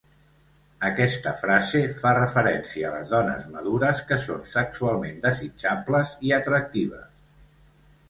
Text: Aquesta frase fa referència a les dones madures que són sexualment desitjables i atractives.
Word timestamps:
Aquesta 0.87 1.33
frase 1.41 1.81
fa 1.99 2.13
referència 2.19 2.89
a 2.91 2.95
les 2.95 3.13
dones 3.17 3.47
madures 3.59 4.03
que 4.11 4.21
són 4.27 4.43
sexualment 4.57 5.23
desitjables 5.31 6.21
i 6.31 6.39
atractives. 6.43 7.09